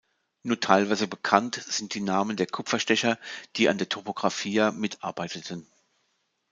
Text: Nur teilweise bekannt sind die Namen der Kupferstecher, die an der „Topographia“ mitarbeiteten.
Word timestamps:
Nur 0.41 0.59
teilweise 0.59 1.07
bekannt 1.07 1.63
sind 1.63 1.93
die 1.93 1.99
Namen 2.01 2.35
der 2.35 2.47
Kupferstecher, 2.47 3.19
die 3.55 3.69
an 3.69 3.77
der 3.77 3.87
„Topographia“ 3.87 4.71
mitarbeiteten. 4.71 5.67